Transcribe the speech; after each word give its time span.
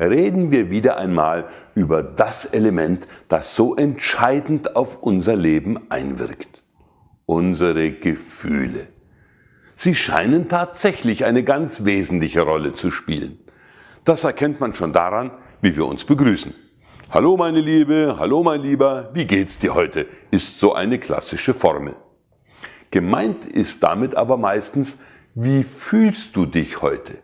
reden 0.00 0.50
wir 0.50 0.70
wieder 0.70 0.96
einmal 0.96 1.48
über 1.74 2.02
das 2.02 2.46
Element, 2.46 3.06
das 3.28 3.54
so 3.54 3.76
entscheidend 3.76 4.74
auf 4.76 5.02
unser 5.02 5.36
Leben 5.36 5.90
einwirkt. 5.90 6.62
Unsere 7.26 7.90
Gefühle. 7.92 8.88
Sie 9.76 9.94
scheinen 9.94 10.48
tatsächlich 10.48 11.24
eine 11.24 11.44
ganz 11.44 11.84
wesentliche 11.84 12.42
Rolle 12.42 12.74
zu 12.74 12.90
spielen. 12.90 13.38
Das 14.04 14.24
erkennt 14.24 14.60
man 14.60 14.74
schon 14.74 14.92
daran, 14.92 15.30
wie 15.60 15.76
wir 15.76 15.86
uns 15.86 16.04
begrüßen. 16.04 16.54
Hallo 17.10 17.36
meine 17.36 17.60
Liebe, 17.60 18.16
hallo 18.18 18.42
mein 18.42 18.62
Lieber, 18.62 19.10
wie 19.12 19.26
geht's 19.26 19.58
dir 19.58 19.74
heute? 19.74 20.06
Ist 20.30 20.60
so 20.60 20.74
eine 20.74 20.98
klassische 20.98 21.54
Formel. 21.54 21.94
Gemeint 22.90 23.44
ist 23.46 23.82
damit 23.82 24.14
aber 24.14 24.36
meistens, 24.36 24.98
wie 25.34 25.62
fühlst 25.62 26.34
du 26.36 26.46
dich 26.46 26.82
heute? 26.82 27.18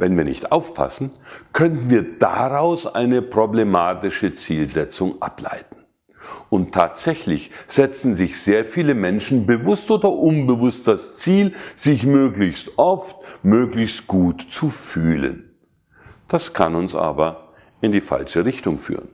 Wenn 0.00 0.16
wir 0.16 0.24
nicht 0.24 0.50
aufpassen, 0.50 1.10
könnten 1.52 1.90
wir 1.90 2.18
daraus 2.18 2.86
eine 2.86 3.20
problematische 3.20 4.32
Zielsetzung 4.32 5.20
ableiten. 5.20 5.76
Und 6.48 6.72
tatsächlich 6.72 7.50
setzen 7.66 8.14
sich 8.14 8.40
sehr 8.40 8.64
viele 8.64 8.94
Menschen 8.94 9.44
bewusst 9.44 9.90
oder 9.90 10.10
unbewusst 10.10 10.88
das 10.88 11.18
Ziel, 11.18 11.52
sich 11.76 12.06
möglichst 12.06 12.78
oft, 12.78 13.16
möglichst 13.42 14.06
gut 14.06 14.40
zu 14.50 14.70
fühlen. 14.70 15.50
Das 16.28 16.54
kann 16.54 16.76
uns 16.76 16.94
aber 16.94 17.52
in 17.82 17.92
die 17.92 18.00
falsche 18.00 18.46
Richtung 18.46 18.78
führen. 18.78 19.10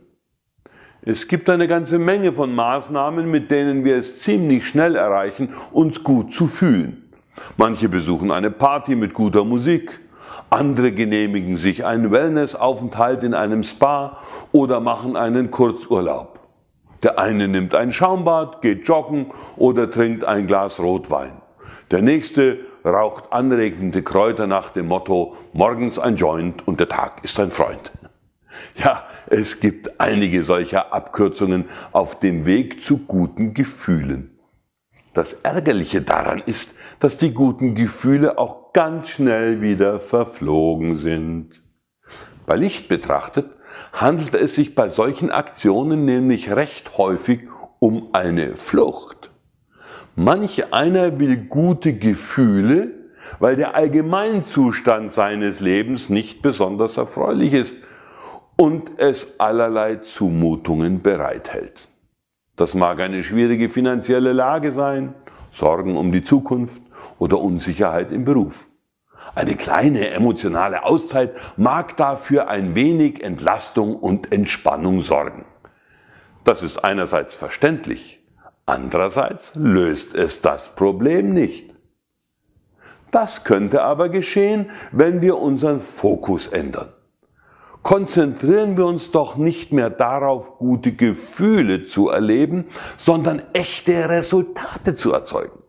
Es 1.03 1.27
gibt 1.27 1.51
eine 1.51 1.67
ganze 1.67 1.99
Menge 1.99 2.33
von 2.33 2.55
Maßnahmen, 2.55 3.29
mit 3.29 3.51
denen 3.51 3.85
wir 3.85 3.97
es 3.97 4.21
ziemlich 4.21 4.69
schnell 4.69 4.95
erreichen, 4.95 5.53
uns 5.73 6.05
gut 6.05 6.33
zu 6.33 6.47
fühlen. 6.47 7.11
Manche 7.57 7.89
besuchen 7.89 8.31
eine 8.31 8.53
Party 8.53 8.95
mit 8.95 9.15
guter 9.15 9.45
Musik, 9.45 10.06
andere 10.51 10.93
genehmigen 10.93 11.57
sich 11.57 11.85
einen 11.85 12.11
Wellnessaufenthalt 12.11 13.23
in 13.23 13.35
einem 13.35 13.63
Spa 13.63 14.19
oder 14.53 14.81
machen 14.81 15.17
einen 15.17 15.51
Kurzurlaub. 15.51 16.41
Der 17.03 17.19
eine 17.19 17.49
nimmt 17.49 17.75
ein 17.75 17.93
Schaumbad, 17.93 18.63
geht 18.63 18.87
joggen 18.89 19.33
oder 19.57 19.91
trinkt 19.91 20.25
ein 20.25 20.47
Glas 20.47 20.81
Rotwein. 20.81 21.33
Der 21.91 22.03
nächste 22.03 22.59
raucht 22.85 23.33
anregende 23.33 24.03
Kräuter 24.03 24.47
nach 24.47 24.71
dem 24.71 24.89
Motto 24.89 25.37
morgens 25.53 25.99
ein 25.99 26.17
Joint 26.17 26.67
und 26.67 26.81
der 26.81 26.89
Tag 26.89 27.23
ist 27.23 27.39
ein 27.41 27.51
Freund. 27.51 27.93
Ja, 28.77 29.05
es 29.27 29.61
gibt 29.61 30.01
einige 30.01 30.43
solcher 30.45 30.93
Abkürzungen 30.93 31.67
auf 31.93 32.19
dem 32.21 32.47
Weg 32.47 32.83
zu 32.83 32.99
guten 32.99 33.55
Gefühlen. 33.55 34.36
Das 35.17 35.33
Ärgerliche 35.33 36.03
daran 36.03 36.43
ist, 36.45 36.75
dass 37.01 37.17
die 37.17 37.33
guten 37.33 37.75
Gefühle 37.75 38.37
auch 38.37 38.75
ganz 38.75 39.09
schnell 39.09 39.63
wieder 39.63 39.99
verflogen 39.99 40.95
sind. 40.95 41.63
Bei 42.45 42.55
Licht 42.55 42.87
betrachtet 42.87 43.47
handelt 43.95 44.35
es 44.35 44.55
sich 44.55 44.75
bei 44.75 44.91
solchen 44.91 45.31
Aktionen 45.31 46.05
nämlich 46.05 46.51
recht 46.51 46.99
häufig 46.99 47.49
um 47.79 48.11
eine 48.13 48.57
Flucht. 48.57 49.31
Manch 50.17 50.75
einer 50.75 51.19
will 51.19 51.39
gute 51.47 51.95
Gefühle, 51.95 52.91
weil 53.39 53.57
der 53.57 53.75
Allgemeinzustand 53.75 55.11
seines 55.11 55.61
Lebens 55.61 56.11
nicht 56.11 56.43
besonders 56.43 56.99
erfreulich 56.99 57.55
ist 57.55 57.77
und 58.57 58.91
es 58.99 59.41
allerlei 59.41 59.97
Zumutungen 59.97 61.01
bereithält. 61.01 61.89
Das 62.57 62.75
mag 62.75 63.01
eine 63.01 63.23
schwierige 63.23 63.69
finanzielle 63.69 64.33
Lage 64.33 64.73
sein, 64.73 65.15
Sorgen 65.51 65.97
um 65.97 66.11
die 66.11 66.25
Zukunft 66.25 66.83
oder 67.19 67.39
Unsicherheit 67.39 68.13
im 68.13 68.25
Beruf. 68.25 68.67
Eine 69.35 69.57
kleine 69.57 70.09
emotionale 70.09 70.85
Auszeit 70.85 71.35
mag 71.59 71.97
dafür 71.99 72.49
ein 72.49 72.75
wenig 72.75 73.23
Entlastung 73.23 73.97
und 73.97 74.33
Entspannung 74.33 75.03
sorgen. 75.03 75.45
Das 76.45 76.63
ist 76.63 76.79
einerseits 76.79 77.35
verständlich, 77.35 78.21
andererseits 78.65 79.55
löst 79.55 80.15
es 80.15 80.41
das 80.41 80.75
Problem 80.75 81.35
nicht. 81.35 81.75
Das 83.11 83.45
könnte 83.45 83.83
aber 83.83 84.09
geschehen, 84.09 84.71
wenn 84.93 85.21
wir 85.21 85.39
unseren 85.39 85.81
Fokus 85.81 86.49
ändern 86.49 86.89
konzentrieren 87.87 88.77
wir 88.77 88.85
uns 88.85 89.13
doch 89.13 89.37
nicht 89.37 89.73
mehr 89.73 89.91
darauf, 89.91 90.59
gute 90.59 90.91
Gefühle 90.91 91.87
zu 91.87 92.09
erleben, 92.09 92.65
sondern 92.99 93.41
echte 93.53 94.09
Resultate 94.09 94.97
zu 94.97 95.13
erzeugen. 95.13 95.63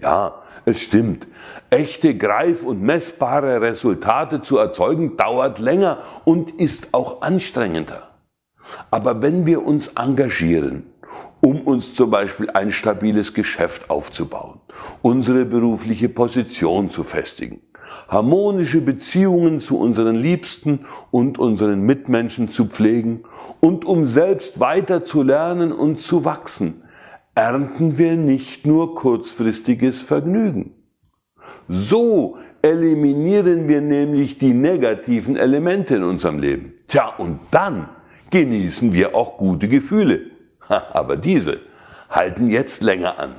Ja, 0.00 0.42
es 0.64 0.80
stimmt. 0.80 1.28
Echte 1.70 2.16
greif- 2.16 2.64
und 2.64 2.82
messbare 2.82 3.60
Resultate 3.60 4.42
zu 4.42 4.58
erzeugen 4.58 5.16
dauert 5.16 5.60
länger 5.60 5.98
und 6.24 6.50
ist 6.50 6.94
auch 6.94 7.22
anstrengender. 7.22 8.08
Aber 8.90 9.22
wenn 9.22 9.46
wir 9.46 9.64
uns 9.64 9.86
engagieren, 9.94 10.90
um 11.40 11.60
uns 11.60 11.94
zum 11.94 12.10
Beispiel 12.10 12.50
ein 12.50 12.72
stabiles 12.72 13.34
Geschäft 13.34 13.88
aufzubauen, 13.88 14.58
unsere 15.00 15.44
berufliche 15.44 16.08
Position 16.08 16.90
zu 16.90 17.04
festigen, 17.04 17.60
harmonische 18.12 18.82
Beziehungen 18.82 19.58
zu 19.58 19.78
unseren 19.78 20.16
Liebsten 20.16 20.80
und 21.10 21.38
unseren 21.38 21.80
Mitmenschen 21.80 22.50
zu 22.50 22.66
pflegen 22.66 23.22
und 23.60 23.86
um 23.86 24.04
selbst 24.04 24.60
weiter 24.60 25.04
zu 25.04 25.22
lernen 25.22 25.72
und 25.72 26.02
zu 26.02 26.26
wachsen, 26.26 26.82
ernten 27.34 27.96
wir 27.96 28.16
nicht 28.16 28.66
nur 28.66 28.94
kurzfristiges 28.94 30.02
Vergnügen. 30.02 30.74
So 31.68 32.36
eliminieren 32.60 33.66
wir 33.66 33.80
nämlich 33.80 34.38
die 34.38 34.52
negativen 34.52 35.36
Elemente 35.36 35.96
in 35.96 36.04
unserem 36.04 36.38
Leben. 36.38 36.74
Tja, 36.88 37.14
und 37.16 37.40
dann 37.50 37.88
genießen 38.30 38.92
wir 38.92 39.14
auch 39.14 39.38
gute 39.38 39.68
Gefühle. 39.68 40.20
Aber 40.68 41.16
diese 41.16 41.60
halten 42.10 42.50
jetzt 42.50 42.82
länger 42.82 43.18
an. 43.18 43.36